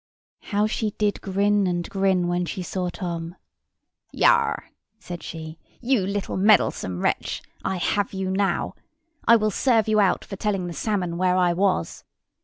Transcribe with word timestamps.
How 0.45 0.65
she 0.65 0.95
did 0.97 1.21
grin 1.21 1.67
and 1.67 1.87
grin 1.87 2.27
when 2.27 2.47
she 2.47 2.63
saw 2.63 2.89
Tom. 2.89 3.35
"Yar!" 4.11 4.71
said 4.97 5.21
she, 5.21 5.59
"you 5.79 6.07
little 6.07 6.37
meddlesome 6.37 7.01
wretch, 7.01 7.43
I 7.63 7.75
have 7.77 8.11
you 8.11 8.31
now! 8.31 8.73
I 9.27 9.35
will 9.35 9.51
serve 9.51 9.87
you 9.87 9.99
out 9.99 10.25
for 10.25 10.37
telling 10.37 10.65
the 10.65 10.73
salmon 10.73 11.19
where 11.19 11.35
I 11.37 11.53
was!" 11.53 12.03